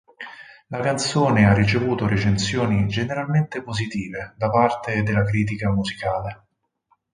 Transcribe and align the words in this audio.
La 0.69 0.79
canzone 0.79 1.45
ha 1.45 1.53
ricevuto 1.53 2.07
recensioni 2.07 2.87
generalmente 2.87 3.61
positive 3.61 4.33
da 4.35 4.49
parte 4.49 5.03
della 5.03 5.23
critica 5.23 5.69
musicale. 5.69 6.45